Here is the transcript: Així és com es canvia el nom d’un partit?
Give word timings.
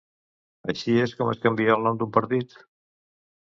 Així 0.73 0.95
és 1.01 1.13
com 1.19 1.29
es 1.35 1.43
canvia 1.45 1.75
el 1.77 1.87
nom 1.89 2.01
d’un 2.01 2.13
partit? 2.19 2.59